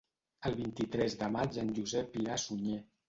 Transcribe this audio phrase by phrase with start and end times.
[0.49, 2.81] El vint-i-tres de maig en Josep irà a Sunyer.